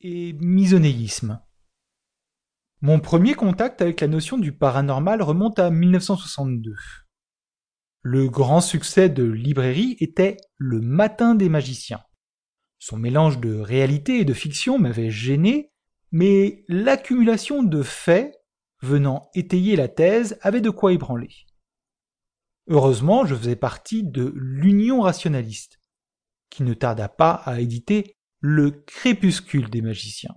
et 0.00 0.32
misonéisme. 0.34 1.40
Mon 2.80 3.00
premier 3.00 3.34
contact 3.34 3.82
avec 3.82 4.00
la 4.00 4.06
notion 4.06 4.38
du 4.38 4.52
paranormal 4.52 5.22
remonte 5.22 5.58
à 5.58 5.70
1962. 5.70 6.74
Le 8.02 8.28
grand 8.28 8.60
succès 8.60 9.08
de 9.08 9.24
librairie 9.24 9.96
était 9.98 10.36
Le 10.56 10.80
Matin 10.80 11.34
des 11.34 11.48
magiciens. 11.48 12.02
Son 12.78 12.96
mélange 12.96 13.40
de 13.40 13.56
réalité 13.56 14.20
et 14.20 14.24
de 14.24 14.34
fiction 14.34 14.78
m'avait 14.78 15.10
gêné, 15.10 15.72
mais 16.12 16.64
l'accumulation 16.68 17.64
de 17.64 17.82
faits 17.82 18.32
venant 18.80 19.28
étayer 19.34 19.74
la 19.74 19.88
thèse 19.88 20.38
avait 20.42 20.60
de 20.60 20.70
quoi 20.70 20.92
ébranler. 20.92 21.30
Heureusement, 22.68 23.26
je 23.26 23.34
faisais 23.34 23.56
partie 23.56 24.04
de 24.04 24.32
l'Union 24.36 25.00
rationaliste, 25.00 25.80
qui 26.50 26.62
ne 26.62 26.74
tarda 26.74 27.08
pas 27.08 27.32
à 27.32 27.60
éditer 27.60 28.17
Le 28.40 28.70
crépuscule 28.70 29.68
des 29.68 29.82
magiciens. 29.82 30.36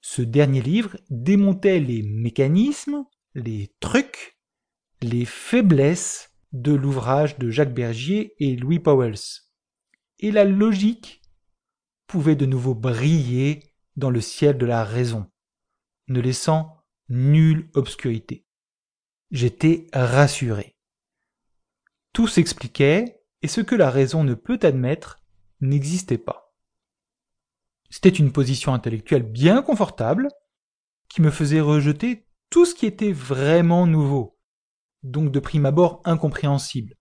Ce 0.00 0.22
dernier 0.22 0.62
livre 0.62 0.96
démontait 1.10 1.80
les 1.80 2.02
mécanismes, 2.02 3.04
les 3.34 3.74
trucs, 3.80 4.38
les 5.02 5.24
faiblesses 5.24 6.30
de 6.52 6.72
l'ouvrage 6.72 7.36
de 7.38 7.50
Jacques 7.50 7.74
Bergier 7.74 8.34
et 8.38 8.56
Louis 8.56 8.78
Powells. 8.78 9.42
Et 10.20 10.30
la 10.30 10.44
logique 10.44 11.20
pouvait 12.06 12.36
de 12.36 12.46
nouveau 12.46 12.74
briller 12.74 13.74
dans 13.96 14.10
le 14.10 14.20
ciel 14.20 14.56
de 14.56 14.64
la 14.64 14.84
raison, 14.84 15.30
ne 16.08 16.20
laissant 16.20 16.84
nulle 17.08 17.68
obscurité. 17.74 18.46
J'étais 19.30 19.88
rassuré. 19.92 20.76
Tout 22.12 22.28
s'expliquait, 22.28 23.22
et 23.42 23.48
ce 23.48 23.60
que 23.60 23.74
la 23.74 23.90
raison 23.90 24.24
ne 24.24 24.34
peut 24.34 24.58
admettre 24.62 25.20
n'existait 25.60 26.16
pas. 26.16 26.45
C'était 27.90 28.08
une 28.08 28.32
position 28.32 28.74
intellectuelle 28.74 29.22
bien 29.22 29.62
confortable, 29.62 30.28
qui 31.08 31.22
me 31.22 31.30
faisait 31.30 31.60
rejeter 31.60 32.26
tout 32.50 32.64
ce 32.64 32.74
qui 32.74 32.86
était 32.86 33.12
vraiment 33.12 33.86
nouveau, 33.86 34.38
donc 35.02 35.30
de 35.30 35.40
prime 35.40 35.66
abord 35.66 36.00
incompréhensible. 36.04 36.94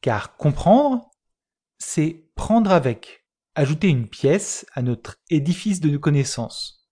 Car 0.00 0.36
comprendre, 0.36 1.10
c'est 1.78 2.28
prendre 2.34 2.70
avec, 2.72 3.26
ajouter 3.54 3.88
une 3.88 4.08
pièce 4.08 4.66
à 4.72 4.82
notre 4.82 5.16
édifice 5.30 5.80
de 5.80 5.96
connaissances. 5.96 6.88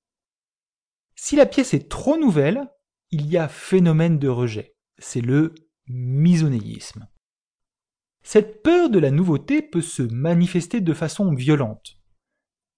Si 1.14 1.36
la 1.36 1.46
pièce 1.46 1.74
est 1.74 1.88
trop 1.88 2.16
nouvelle, 2.16 2.68
il 3.10 3.26
y 3.26 3.36
a 3.36 3.48
phénomène 3.48 4.18
de 4.18 4.28
rejet. 4.28 4.76
C'est 4.98 5.20
le 5.20 5.54
misonéisme. 5.86 7.08
Cette 8.22 8.62
peur 8.62 8.88
de 8.88 8.98
la 8.98 9.10
nouveauté 9.10 9.62
peut 9.62 9.82
se 9.82 10.02
manifester 10.02 10.80
de 10.80 10.94
façon 10.94 11.34
violente. 11.34 12.01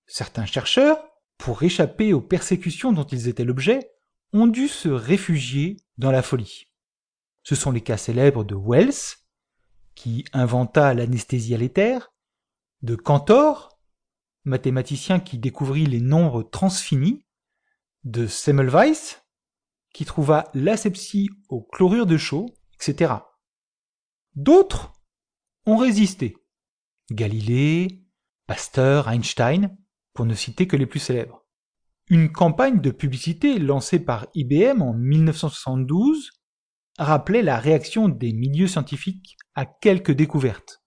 Certains 0.06 0.46
chercheurs, 0.46 0.98
pour 1.38 1.62
échapper 1.62 2.12
aux 2.12 2.20
persécutions 2.20 2.92
dont 2.92 3.04
ils 3.04 3.28
étaient 3.28 3.44
l'objet, 3.44 3.90
ont 4.32 4.46
dû 4.46 4.68
se 4.68 4.88
réfugier 4.88 5.76
dans 5.98 6.10
la 6.10 6.22
folie. 6.22 6.66
Ce 7.42 7.54
sont 7.54 7.70
les 7.70 7.80
cas 7.80 7.96
célèbres 7.96 8.44
de 8.44 8.54
Wells, 8.54 9.18
qui 9.94 10.24
inventa 10.32 10.94
l'anesthésie 10.94 11.54
à 11.54 11.58
l'éther, 11.58 12.12
de 12.82 12.96
Cantor, 12.96 13.80
mathématicien 14.44 15.20
qui 15.20 15.38
découvrit 15.38 15.86
les 15.86 16.00
nombres 16.00 16.42
transfinis, 16.42 17.24
de 18.04 18.26
Semmelweis, 18.26 19.16
qui 19.92 20.04
trouva 20.04 20.50
l'asepsie 20.52 21.30
au 21.48 21.62
chlorure 21.62 22.06
de 22.06 22.18
chaux, 22.18 22.54
etc. 22.74 23.14
D'autres 24.34 24.92
ont 25.66 25.76
résisté. 25.76 26.36
Galilée, 27.10 28.04
Pasteur, 28.46 29.08
Einstein, 29.08 29.76
pour 30.14 30.24
ne 30.24 30.34
citer 30.34 30.66
que 30.66 30.76
les 30.76 30.86
plus 30.86 31.00
célèbres. 31.00 31.44
Une 32.08 32.32
campagne 32.32 32.80
de 32.80 32.90
publicité 32.90 33.58
lancée 33.58 33.98
par 33.98 34.26
IBM 34.34 34.80
en 34.82 34.94
1972 34.94 36.30
rappelait 36.98 37.42
la 37.42 37.58
réaction 37.58 38.08
des 38.08 38.32
milieux 38.32 38.68
scientifiques 38.68 39.36
à 39.54 39.66
quelques 39.66 40.12
découvertes. 40.12 40.82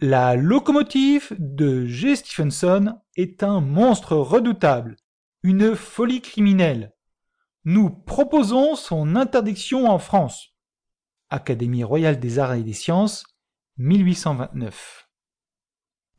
La 0.00 0.36
locomotive 0.36 1.34
de 1.38 1.84
G. 1.86 2.14
Stephenson 2.14 2.94
est 3.16 3.42
un 3.42 3.60
monstre 3.60 4.16
redoutable, 4.16 4.96
une 5.42 5.74
folie 5.74 6.22
criminelle. 6.22 6.92
Nous 7.64 7.90
proposons 7.90 8.76
son 8.76 9.16
interdiction 9.16 9.90
en 9.90 9.98
France. 9.98 10.54
Académie 11.30 11.84
royale 11.84 12.20
des 12.20 12.38
arts 12.38 12.54
et 12.54 12.62
des 12.62 12.72
sciences, 12.72 13.24
1829. 13.78 15.07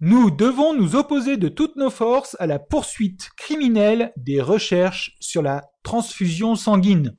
Nous 0.02 0.32
devons 0.32 0.74
nous 0.74 0.96
opposer 0.96 1.36
de 1.36 1.50
toutes 1.50 1.76
nos 1.76 1.90
forces 1.90 2.38
à 2.40 2.48
la 2.48 2.58
poursuite 2.58 3.32
criminelle 3.36 4.14
des 4.16 4.40
recherches 4.40 5.18
sur 5.20 5.42
la 5.42 5.70
transfusion 5.84 6.56
sanguine. 6.56 7.18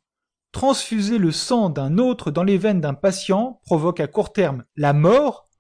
Transfuser 0.51 1.19
le 1.19 1.31
sang 1.31 1.69
d'un 1.69 1.99
autre 1.99 2.31
dans 2.31 2.43
les 2.43 2.57
veines 2.57 2.81
d'un 2.81 2.95
patient 2.95 3.61
provoque 3.65 4.01
à 4.01 4.07
court 4.07 4.33
terme 4.33 4.65
la 4.77 4.95
mort 4.95 5.51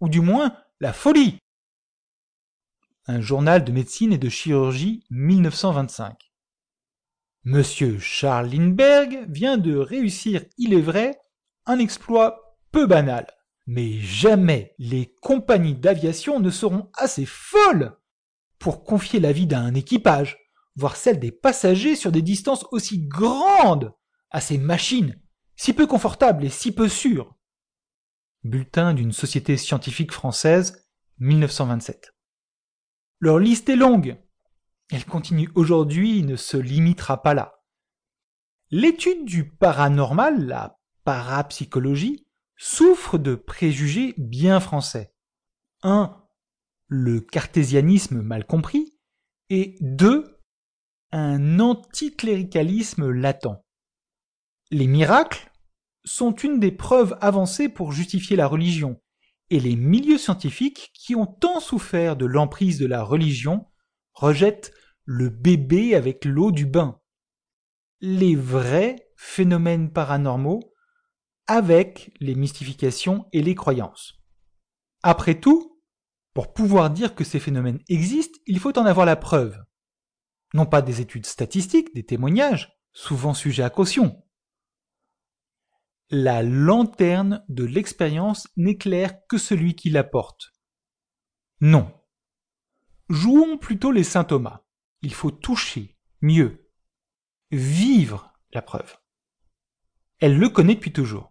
ou 0.00 0.08
du 0.08 0.22
moins 0.22 0.56
la 0.80 0.94
folie. 0.94 1.36
Un 3.06 3.20
journal 3.20 3.62
de 3.62 3.72
médecine 3.72 4.14
et 4.14 4.18
de 4.18 4.30
chirurgie 4.30 5.04
1925. 5.10 6.32
Monsieur 7.44 7.98
Charles 7.98 8.48
Lindbergh 8.48 9.26
vient 9.28 9.58
de 9.58 9.76
réussir, 9.76 10.44
il 10.56 10.72
est 10.72 10.80
vrai, 10.80 11.18
un 11.66 11.78
exploit 11.78 12.56
peu 12.72 12.86
banal. 12.86 13.26
Mais 13.72 14.00
jamais 14.00 14.74
les 14.78 15.14
compagnies 15.22 15.76
d'aviation 15.76 16.40
ne 16.40 16.50
seront 16.50 16.90
assez 16.94 17.24
folles 17.24 17.96
pour 18.58 18.82
confier 18.82 19.20
la 19.20 19.30
vie 19.30 19.46
d'un 19.46 19.74
équipage, 19.74 20.38
voire 20.74 20.96
celle 20.96 21.20
des 21.20 21.30
passagers 21.30 21.94
sur 21.94 22.10
des 22.10 22.20
distances 22.20 22.66
aussi 22.72 23.06
grandes, 23.06 23.94
à 24.30 24.40
ces 24.40 24.58
machines, 24.58 25.22
si 25.54 25.72
peu 25.72 25.86
confortables 25.86 26.44
et 26.44 26.48
si 26.48 26.72
peu 26.72 26.88
sûres. 26.88 27.36
Bulletin 28.42 28.92
d'une 28.92 29.12
société 29.12 29.56
scientifique 29.56 30.10
française, 30.10 30.88
1927. 31.20 32.12
Leur 33.20 33.38
liste 33.38 33.68
est 33.68 33.76
longue. 33.76 34.20
Elle 34.90 35.04
continue 35.04 35.48
aujourd'hui 35.54 36.18
et 36.18 36.22
ne 36.22 36.34
se 36.34 36.56
limitera 36.56 37.22
pas 37.22 37.34
là. 37.34 37.62
L'étude 38.72 39.26
du 39.26 39.48
paranormal, 39.48 40.44
la 40.44 40.80
parapsychologie, 41.04 42.26
souffre 42.62 43.16
de 43.16 43.34
préjugés 43.34 44.14
bien 44.18 44.60
français. 44.60 45.14
1. 45.82 46.14
Le 46.88 47.20
cartésianisme 47.20 48.20
mal 48.20 48.46
compris. 48.46 48.98
Et 49.48 49.78
2. 49.80 50.38
Un 51.10 51.58
anticléricalisme 51.58 53.10
latent. 53.10 53.64
Les 54.70 54.86
miracles, 54.86 55.50
sont 56.04 56.34
une 56.34 56.60
des 56.60 56.72
preuves 56.72 57.16
avancées 57.20 57.68
pour 57.68 57.92
justifier 57.92 58.36
la 58.36 58.46
religion, 58.46 59.00
et 59.50 59.60
les 59.60 59.76
milieux 59.76 60.18
scientifiques 60.18 60.90
qui 60.94 61.14
ont 61.14 61.26
tant 61.26 61.60
souffert 61.60 62.16
de 62.16 62.26
l'emprise 62.26 62.78
de 62.78 62.86
la 62.86 63.02
religion 63.02 63.66
rejettent 64.12 64.72
le 65.04 65.28
bébé 65.28 65.94
avec 65.94 66.24
l'eau 66.24 66.52
du 66.52 66.66
bain. 66.66 67.00
Les 68.00 68.34
vrais 68.34 69.10
phénomènes 69.16 69.92
paranormaux 69.92 70.69
avec 71.50 72.12
les 72.20 72.36
mystifications 72.36 73.26
et 73.32 73.42
les 73.42 73.56
croyances. 73.56 74.22
Après 75.02 75.40
tout, 75.40 75.82
pour 76.32 76.54
pouvoir 76.54 76.90
dire 76.90 77.16
que 77.16 77.24
ces 77.24 77.40
phénomènes 77.40 77.80
existent, 77.88 78.38
il 78.46 78.60
faut 78.60 78.78
en 78.78 78.86
avoir 78.86 79.04
la 79.04 79.16
preuve. 79.16 79.58
Non 80.54 80.64
pas 80.64 80.80
des 80.80 81.00
études 81.00 81.26
statistiques, 81.26 81.92
des 81.92 82.06
témoignages, 82.06 82.78
souvent 82.92 83.34
sujets 83.34 83.64
à 83.64 83.70
caution, 83.70 84.22
la 86.08 86.44
lanterne 86.44 87.44
de 87.48 87.64
l'expérience 87.64 88.46
n'éclaire 88.56 89.26
que 89.26 89.36
celui 89.36 89.74
qui 89.74 89.90
la 89.90 90.04
porte. 90.04 90.52
Non. 91.60 91.92
Jouons 93.08 93.58
plutôt 93.58 93.90
les 93.90 94.04
saint 94.04 94.22
Thomas. 94.22 94.62
Il 95.02 95.14
faut 95.14 95.32
toucher, 95.32 95.98
mieux, 96.20 96.70
vivre 97.50 98.32
la 98.52 98.62
preuve. 98.62 98.98
Elle 100.20 100.38
le 100.38 100.48
connaît 100.48 100.76
depuis 100.76 100.92
toujours. 100.92 101.29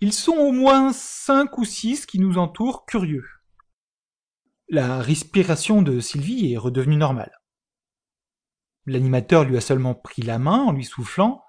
Ils 0.00 0.12
sont 0.12 0.36
au 0.36 0.52
moins 0.52 0.92
cinq 0.92 1.56
ou 1.56 1.64
six 1.64 2.04
qui 2.04 2.18
nous 2.18 2.36
entourent 2.36 2.84
curieux. 2.84 3.24
La 4.68 5.00
respiration 5.00 5.80
de 5.80 6.00
Sylvie 6.00 6.52
est 6.52 6.58
redevenue 6.58 6.96
normale. 6.96 7.40
L'animateur 8.84 9.44
lui 9.44 9.56
a 9.56 9.60
seulement 9.60 9.94
pris 9.94 10.22
la 10.22 10.38
main 10.38 10.64
en 10.64 10.72
lui 10.72 10.84
soufflant 10.84 11.42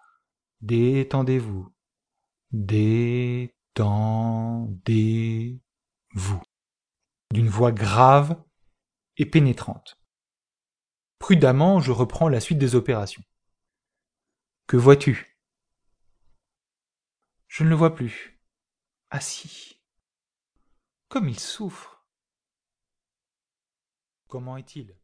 Détendez-vous. 0.61 1.73
Détendez-vous. 2.51 3.51
D'une 7.33 7.49
voix 7.49 7.73
grave 7.73 8.41
et 9.17 9.25
pénétrante. 9.25 9.99
Prudemment, 11.19 11.81
je 11.81 11.91
reprends 11.91 12.29
la 12.29 12.39
suite 12.39 12.59
des 12.59 12.75
opérations. 12.75 13.23
Que 14.67 14.77
vois-tu? 14.77 15.37
Je 17.47 17.63
ne 17.63 17.69
le 17.69 17.75
vois 17.75 17.93
plus. 17.93 18.36
Si. 19.19 19.79
Comme 21.07 21.29
il 21.29 21.39
souffre. 21.39 22.05
Comment 24.27 24.57
est-il? 24.57 24.95